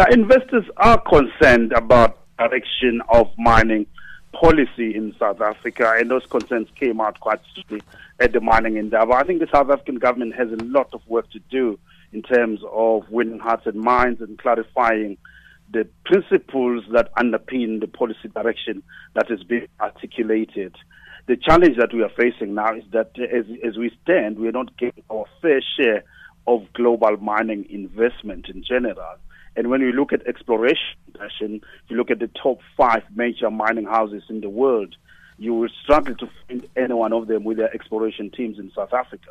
Now, 0.00 0.06
investors 0.10 0.64
are 0.78 0.98
concerned 0.98 1.74
about 1.74 2.16
direction 2.38 3.02
of 3.10 3.26
mining 3.36 3.84
policy 4.32 4.94
in 4.94 5.14
South 5.18 5.42
Africa, 5.42 5.92
and 5.98 6.10
those 6.10 6.24
concerns 6.24 6.68
came 6.74 7.02
out 7.02 7.20
quite 7.20 7.40
strongly 7.50 7.82
at 8.18 8.32
the 8.32 8.40
mining 8.40 8.78
Indaba. 8.78 9.12
I 9.12 9.24
think 9.24 9.40
the 9.40 9.48
South 9.52 9.68
African 9.68 9.96
government 9.96 10.34
has 10.36 10.48
a 10.50 10.64
lot 10.64 10.88
of 10.94 11.06
work 11.06 11.30
to 11.32 11.38
do 11.50 11.78
in 12.14 12.22
terms 12.22 12.60
of 12.72 13.10
winning 13.10 13.40
hearts 13.40 13.66
and 13.66 13.78
minds 13.78 14.22
and 14.22 14.38
clarifying 14.38 15.18
the 15.70 15.86
principles 16.06 16.82
that 16.92 17.14
underpin 17.16 17.80
the 17.80 17.86
policy 17.86 18.28
direction 18.34 18.82
that 19.12 19.30
is 19.30 19.44
being 19.44 19.68
articulated. 19.82 20.74
The 21.26 21.36
challenge 21.36 21.76
that 21.76 21.92
we 21.92 22.02
are 22.02 22.12
facing 22.16 22.54
now 22.54 22.74
is 22.74 22.84
that 22.92 23.10
as, 23.18 23.44
as 23.62 23.76
we 23.76 23.94
stand, 24.02 24.38
we 24.38 24.48
are 24.48 24.52
not 24.52 24.78
getting 24.78 25.04
our 25.10 25.26
fair 25.42 25.60
share 25.76 26.04
of 26.46 26.72
global 26.72 27.18
mining 27.18 27.66
investment 27.68 28.48
in 28.48 28.64
general. 28.64 29.18
And 29.56 29.68
when 29.68 29.80
you 29.80 29.92
look 29.92 30.12
at 30.12 30.26
exploration, 30.26 31.60
you 31.88 31.96
look 31.96 32.10
at 32.10 32.18
the 32.18 32.30
top 32.42 32.60
five 32.76 33.02
major 33.14 33.50
mining 33.50 33.86
houses 33.86 34.22
in 34.28 34.40
the 34.40 34.48
world, 34.48 34.94
you 35.40 35.54
will 35.54 35.70
struggle 35.82 36.14
to 36.14 36.28
find 36.46 36.68
any 36.76 36.92
one 36.92 37.14
of 37.14 37.26
them 37.26 37.44
with 37.44 37.56
their 37.56 37.74
exploration 37.74 38.30
teams 38.30 38.58
in 38.58 38.70
South 38.76 38.92
Africa. 38.92 39.30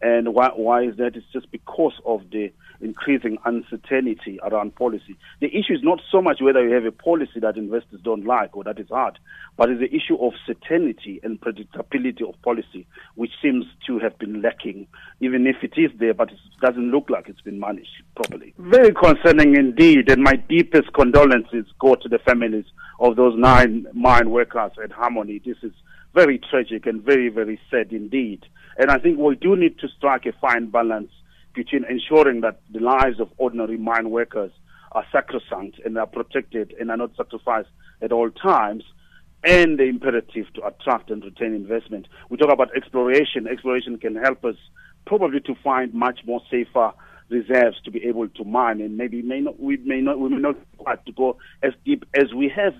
And 0.00 0.32
why, 0.32 0.48
why 0.56 0.84
is 0.84 0.96
that? 0.96 1.14
It's 1.16 1.26
just 1.34 1.50
because 1.50 1.92
of 2.06 2.22
the 2.32 2.50
increasing 2.80 3.36
uncertainty 3.44 4.40
around 4.42 4.74
policy. 4.74 5.18
The 5.40 5.48
issue 5.48 5.74
is 5.74 5.82
not 5.82 6.00
so 6.10 6.22
much 6.22 6.40
whether 6.40 6.66
you 6.66 6.74
have 6.74 6.86
a 6.86 6.92
policy 6.92 7.40
that 7.40 7.58
investors 7.58 8.00
don't 8.02 8.24
like 8.24 8.56
or 8.56 8.64
that 8.64 8.78
is 8.78 8.88
hard, 8.88 9.18
but 9.58 9.68
it's 9.68 9.80
the 9.80 9.94
issue 9.94 10.16
of 10.16 10.32
certainty 10.46 11.20
and 11.22 11.38
predictability 11.38 12.26
of 12.26 12.40
policy, 12.40 12.86
which 13.16 13.32
seems 13.42 13.66
to 13.86 13.98
have 13.98 14.18
been 14.18 14.40
lacking, 14.40 14.86
even 15.20 15.46
if 15.46 15.56
it 15.62 15.74
is 15.76 15.90
there, 15.98 16.14
but 16.14 16.30
it 16.32 16.38
doesn't 16.62 16.90
look 16.90 17.10
like 17.10 17.28
it's 17.28 17.42
been 17.42 17.60
managed 17.60 18.02
properly. 18.14 18.54
Very 18.56 18.94
concerning 18.94 19.56
indeed, 19.56 20.10
and 20.10 20.22
my 20.22 20.36
deepest 20.36 20.90
condolences 20.94 21.66
go 21.78 21.96
to 21.96 22.08
the 22.08 22.18
families 22.20 22.64
of 23.00 23.16
those 23.16 23.38
nine 23.38 23.86
mine 23.94 24.30
workers 24.30 24.72
at 24.82 24.92
Harmony. 24.92 25.40
This 25.50 25.70
is 25.70 25.76
very 26.14 26.38
tragic 26.38 26.86
and 26.86 27.02
very, 27.02 27.28
very 27.28 27.60
sad 27.70 27.92
indeed. 27.92 28.46
And 28.78 28.88
I 28.90 28.98
think 28.98 29.18
we 29.18 29.34
do 29.34 29.56
need 29.56 29.80
to 29.80 29.88
strike 29.88 30.26
a 30.26 30.32
fine 30.40 30.70
balance 30.70 31.10
between 31.54 31.84
ensuring 31.84 32.42
that 32.42 32.60
the 32.72 32.78
lives 32.78 33.18
of 33.18 33.30
ordinary 33.36 33.76
mine 33.76 34.10
workers 34.10 34.52
are 34.92 35.04
sacrosanct 35.10 35.80
and 35.84 35.98
are 35.98 36.06
protected 36.06 36.72
and 36.78 36.90
are 36.90 36.96
not 36.96 37.16
sacrificed 37.16 37.68
at 38.00 38.12
all 38.12 38.30
times, 38.30 38.84
and 39.42 39.78
the 39.78 39.84
imperative 39.84 40.46
to 40.54 40.64
attract 40.64 41.10
and 41.10 41.24
retain 41.24 41.54
investment. 41.54 42.06
We 42.28 42.36
talk 42.36 42.52
about 42.52 42.76
exploration. 42.76 43.48
Exploration 43.48 43.98
can 43.98 44.14
help 44.14 44.44
us 44.44 44.56
probably 45.06 45.40
to 45.40 45.54
find 45.64 45.92
much 45.92 46.20
more 46.24 46.40
safer 46.48 46.92
reserves 47.28 47.80
to 47.84 47.90
be 47.90 48.04
able 48.04 48.28
to 48.28 48.44
mine, 48.44 48.80
and 48.80 48.96
maybe 48.96 49.22
may 49.22 49.40
not, 49.40 49.58
we 49.58 49.78
may 49.78 50.00
not 50.00 50.18
we 50.20 50.28
may 50.28 50.36
not 50.36 50.56
hmm. 50.56 50.76
quite 50.78 51.04
to 51.06 51.12
go 51.12 51.38
as 51.62 51.72
deep 51.84 52.04
as 52.14 52.32
we 52.34 52.48
have 52.54 52.74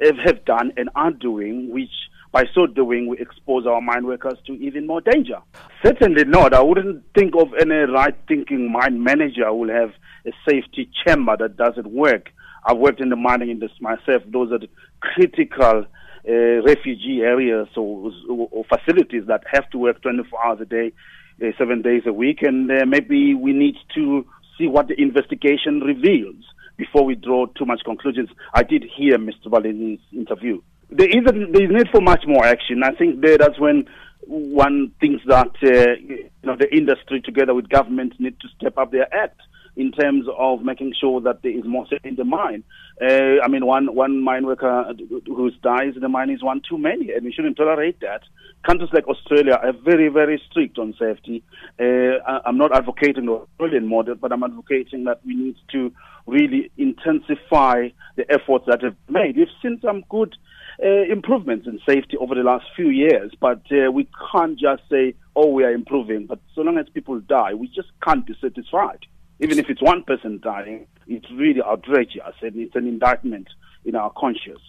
have 0.00 0.44
done 0.44 0.72
and 0.76 0.88
are 0.94 1.10
doing, 1.10 1.70
which 1.70 1.90
by 2.32 2.44
so 2.54 2.66
doing, 2.66 3.06
we 3.06 3.18
expose 3.18 3.66
our 3.66 3.80
mine 3.80 4.06
workers 4.06 4.38
to 4.46 4.52
even 4.54 4.86
more 4.86 5.00
danger. 5.00 5.38
Certainly 5.82 6.24
not. 6.24 6.52
I 6.52 6.60
wouldn't 6.60 7.02
think 7.16 7.34
of 7.34 7.54
any 7.58 7.90
right 7.90 8.14
thinking 8.28 8.70
mine 8.70 9.02
manager 9.02 9.46
who 9.46 9.60
will 9.60 9.70
have 9.70 9.92
a 10.26 10.32
safety 10.46 10.90
chamber 11.06 11.36
that 11.38 11.56
doesn't 11.56 11.86
work. 11.86 12.30
I've 12.66 12.78
worked 12.78 13.00
in 13.00 13.08
the 13.08 13.16
mining 13.16 13.50
industry 13.50 13.78
myself. 13.80 14.22
Those 14.26 14.52
are 14.52 14.58
critical 15.00 15.86
uh, 16.28 16.32
refugee 16.62 17.20
areas 17.22 17.68
or, 17.76 18.10
or, 18.28 18.64
facilities 18.64 19.26
that 19.28 19.44
have 19.52 19.70
to 19.70 19.78
work 19.78 20.02
24 20.02 20.44
hours 20.44 20.60
a 20.60 20.64
day, 20.64 20.92
uh, 21.40 21.52
seven 21.56 21.82
days 21.82 22.02
a 22.04 22.12
week. 22.12 22.42
And 22.42 22.70
uh, 22.70 22.84
maybe 22.84 23.34
we 23.34 23.52
need 23.52 23.76
to 23.94 24.26
see 24.58 24.66
what 24.66 24.88
the 24.88 25.00
investigation 25.00 25.80
reveals 25.80 26.44
before 26.76 27.04
we 27.04 27.14
draw 27.14 27.46
too 27.46 27.64
much 27.64 27.80
conclusions. 27.84 28.28
I 28.54 28.62
did 28.62 28.84
hear 28.96 29.18
Mr. 29.18 29.50
Valini's 29.50 30.00
interview 30.12 30.60
there 30.90 31.08
is 31.08 31.24
a, 31.26 31.32
there 31.32 31.64
is 31.64 31.70
need 31.70 31.88
for 31.90 32.00
much 32.00 32.24
more 32.26 32.44
action. 32.44 32.82
I 32.84 32.92
think 32.92 33.20
there, 33.20 33.38
that's 33.38 33.58
when 33.58 33.86
one 34.26 34.92
thinks 35.00 35.22
that 35.26 35.50
uh, 35.62 35.94
you 36.00 36.30
know 36.42 36.56
the 36.56 36.72
industry 36.74 37.20
together 37.20 37.54
with 37.54 37.68
government 37.68 38.14
need 38.18 38.38
to 38.40 38.48
step 38.56 38.78
up 38.78 38.92
their 38.92 39.12
act 39.14 39.40
in 39.76 39.92
terms 39.92 40.26
of 40.38 40.62
making 40.62 40.94
sure 40.98 41.20
that 41.20 41.42
there 41.42 41.56
is 41.56 41.64
more 41.64 41.86
safety 41.88 42.08
in 42.08 42.16
the 42.16 42.24
mine. 42.24 42.64
Uh, 43.00 43.40
I 43.44 43.48
mean, 43.48 43.66
one 43.66 43.94
one 43.94 44.22
mine 44.22 44.46
worker 44.46 44.92
who 45.26 45.50
dies 45.62 45.92
in 45.94 46.00
the 46.00 46.08
mine 46.08 46.30
is 46.30 46.42
one 46.42 46.62
too 46.68 46.78
many, 46.78 47.12
and 47.12 47.24
we 47.24 47.32
shouldn't 47.32 47.56
tolerate 47.56 48.00
that. 48.00 48.22
Countries 48.66 48.90
like 48.92 49.06
Australia 49.06 49.58
are 49.62 49.72
very, 49.72 50.08
very 50.08 50.42
strict 50.50 50.78
on 50.78 50.94
safety. 50.98 51.42
Uh, 51.78 52.18
I'm 52.44 52.56
not 52.56 52.74
advocating 52.74 53.26
the 53.26 53.32
Australian 53.32 53.86
model, 53.86 54.14
but 54.14 54.32
I'm 54.32 54.42
advocating 54.42 55.04
that 55.04 55.20
we 55.24 55.34
need 55.34 55.56
to 55.72 55.92
really 56.26 56.70
intensify 56.76 57.88
the 58.16 58.24
efforts 58.32 58.64
that 58.66 58.82
have 58.82 58.96
made. 59.08 59.36
We've 59.36 59.48
seen 59.62 59.78
some 59.82 60.04
good 60.08 60.34
uh, 60.82 61.02
improvements 61.10 61.66
in 61.66 61.78
safety 61.86 62.16
over 62.16 62.34
the 62.34 62.42
last 62.42 62.64
few 62.74 62.88
years, 62.88 63.32
but 63.40 63.62
uh, 63.70 63.92
we 63.92 64.08
can't 64.32 64.58
just 64.58 64.82
say, 64.90 65.14
oh, 65.36 65.50
we 65.50 65.64
are 65.64 65.72
improving. 65.72 66.26
But 66.26 66.40
so 66.54 66.62
long 66.62 66.78
as 66.78 66.86
people 66.92 67.20
die, 67.20 67.54
we 67.54 67.68
just 67.68 67.88
can't 68.02 68.26
be 68.26 68.34
satisfied. 68.40 69.06
Even 69.40 69.58
if 69.58 69.66
it's 69.68 69.82
one 69.82 70.02
person 70.02 70.40
dying, 70.42 70.86
it's 71.06 71.30
really 71.30 71.62
outrageous 71.62 72.34
and 72.42 72.56
it's 72.56 72.74
an 72.74 72.86
indictment 72.86 73.48
in 73.84 73.94
our 73.94 74.10
conscience. 74.16 74.60